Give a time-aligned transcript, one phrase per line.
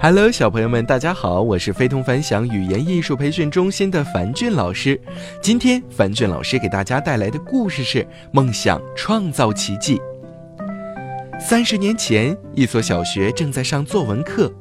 [0.00, 5.00] Hello，小朋友们，大家好，我是非同凡响语言艺术培训中心的樊俊老师。
[5.40, 9.96] 今天，樊俊老师给大家带来的故事是《梦想创造奇迹》。
[11.40, 14.52] 三十年前，一所小学正在上作文课，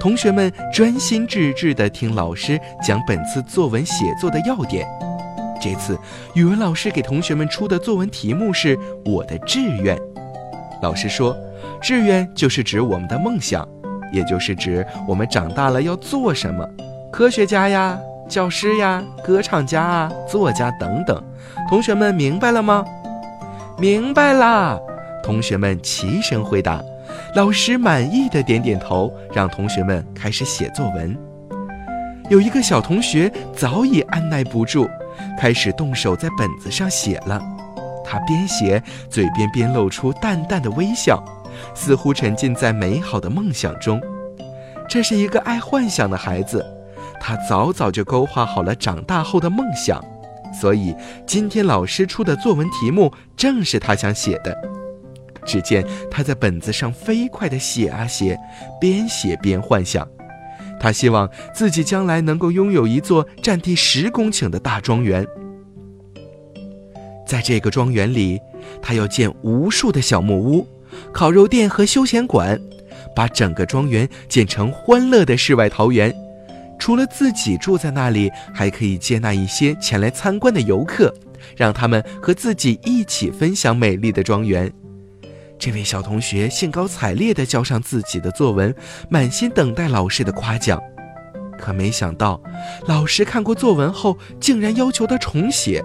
[0.00, 4.86] 同学们专心致志地听老师讲本次作文写作的要点。
[5.60, 5.98] 这次，
[6.34, 9.98] 语文老师给同学们出的作文题目是“我的志愿”。
[10.80, 11.36] 老师说，
[11.82, 13.68] 志愿就是指我们的梦想。
[14.12, 16.68] 也就是指我们长大了要做什么，
[17.12, 21.22] 科学家呀、教师呀、歌唱家啊、作家等等。
[21.68, 22.84] 同学们明白了吗？
[23.78, 24.78] 明白啦！
[25.22, 26.82] 同学们齐声回答。
[27.34, 31.16] 老师满意的点点头，让同学们开始写作文。
[32.28, 34.88] 有一个小同学早已按耐不住，
[35.38, 37.40] 开始动手在本子上写了。
[38.04, 41.22] 他边写，嘴边边露出淡淡的微笑。
[41.74, 44.00] 似乎沉浸在美好的梦想中，
[44.88, 46.64] 这是一个爱幻想的孩子，
[47.20, 50.02] 他早早就勾画好了长大后的梦想，
[50.58, 50.94] 所以
[51.26, 54.56] 今天老师出的作文题目正是他想写的。
[55.44, 58.38] 只见他在本子上飞快地写啊写，
[58.78, 60.06] 边写边幻想，
[60.78, 65.26] 他希望自己将来能够拥有一座占地十公顷的大庄园，
[67.26, 68.38] 在这个庄园里，
[68.82, 70.66] 他要建无数的小木屋。
[71.12, 72.60] 烤肉店和休闲馆，
[73.14, 76.14] 把整个庄园建成欢乐的世外桃源。
[76.78, 81.12] 除了自己住在那里，还可以接纳一些前来参观的游客，
[81.56, 84.72] 让他们和自己一起分享美丽的庄园。
[85.58, 88.72] 这位小同学兴高采烈地交上自己的作文，
[89.10, 90.80] 满心等待老师的夸奖。
[91.58, 92.40] 可没想到，
[92.86, 95.84] 老师看过作文后，竟然要求他重写。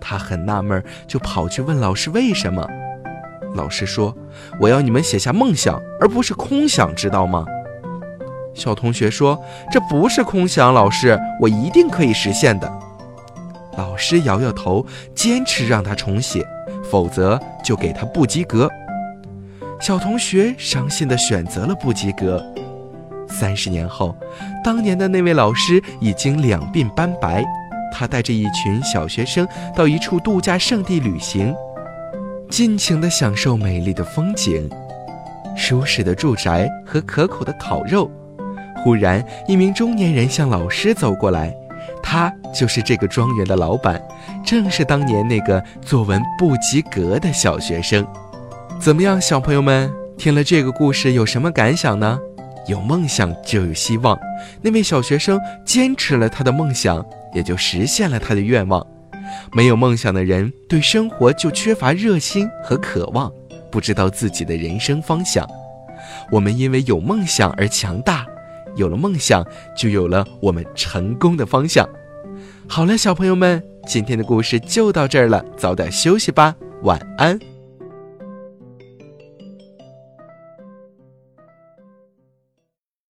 [0.00, 2.68] 他很纳闷，就跑去问老师为什么。
[3.54, 4.14] 老师说
[4.60, 7.44] ：“我要你们写下梦想，而不是空想，知道吗？”
[8.54, 12.72] 小同学说：“这不是空想，老师，我一定可以实现的。”
[13.78, 14.84] 老师摇摇头，
[15.14, 16.46] 坚持让他重写，
[16.90, 18.68] 否则就给他不及格。
[19.80, 22.44] 小同学伤心地选择了不及格。
[23.26, 24.14] 三十年后，
[24.62, 27.42] 当年的那位老师已经两鬓斑白，
[27.90, 31.54] 他带着一群小学生到一处度假胜地旅行。
[32.52, 34.68] 尽情地享受美丽的风景、
[35.56, 38.10] 舒适的住宅和可口的烤肉。
[38.84, 41.50] 忽然，一名中年人向老师走过来，
[42.02, 43.98] 他就是这个庄园的老板，
[44.44, 48.06] 正是当年那个作文不及格的小学生。
[48.78, 52.18] 怎么样，小朋友们，听了这个故事有什么感想呢？
[52.66, 54.18] 有梦想就有希望。
[54.60, 57.02] 那位小学生坚持了他的梦想，
[57.32, 58.86] 也就实现了他的愿望。
[59.52, 63.30] 没有梦想的人，对生活就缺乏热心和渴望，
[63.70, 65.46] 不知道自己的人生方向。
[66.30, 68.26] 我们因为有梦想而强大，
[68.76, 69.44] 有了梦想，
[69.76, 71.88] 就有了我们成功的方向。
[72.66, 77.51] 好了，小朋友们，今天的故事就到这儿了，早点休息吧，晚安。